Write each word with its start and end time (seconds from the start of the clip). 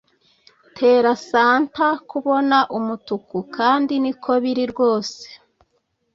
Tera 0.77 1.11
Santa 1.29 1.87
kubona 2.09 2.57
umutuku 2.77 3.37
kandi 3.57 3.93
niko 4.03 4.31
biri 4.43 4.63
rwose 4.71 5.23